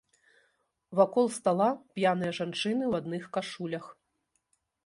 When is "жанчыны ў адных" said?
2.39-3.23